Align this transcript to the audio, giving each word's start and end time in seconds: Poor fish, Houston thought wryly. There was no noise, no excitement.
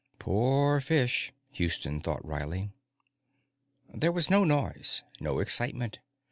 Poor 0.17 0.81
fish, 0.81 1.31
Houston 1.51 2.01
thought 2.01 2.25
wryly. 2.25 2.71
There 3.93 4.11
was 4.11 4.31
no 4.31 4.43
noise, 4.43 5.03
no 5.19 5.37
excitement. 5.37 5.99